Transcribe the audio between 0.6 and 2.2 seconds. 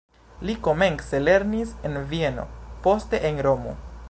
komence lernis en